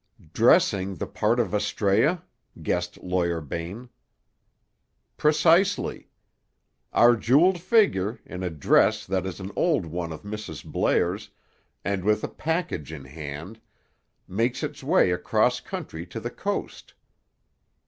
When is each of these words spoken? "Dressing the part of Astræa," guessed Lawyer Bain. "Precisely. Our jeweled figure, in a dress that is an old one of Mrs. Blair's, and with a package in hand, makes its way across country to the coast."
"Dressing 0.33 0.95
the 0.95 1.05
part 1.05 1.39
of 1.39 1.49
Astræa," 1.51 2.23
guessed 2.63 3.03
Lawyer 3.03 3.39
Bain. 3.39 3.87
"Precisely. 5.15 6.09
Our 6.91 7.15
jeweled 7.15 7.59
figure, 7.61 8.19
in 8.25 8.41
a 8.41 8.49
dress 8.49 9.05
that 9.05 9.27
is 9.27 9.39
an 9.39 9.51
old 9.55 9.85
one 9.85 10.11
of 10.11 10.23
Mrs. 10.23 10.65
Blair's, 10.65 11.29
and 11.85 12.03
with 12.03 12.23
a 12.23 12.27
package 12.29 12.91
in 12.91 13.05
hand, 13.05 13.61
makes 14.27 14.63
its 14.63 14.81
way 14.81 15.11
across 15.11 15.59
country 15.59 16.07
to 16.07 16.19
the 16.19 16.31
coast." 16.31 16.95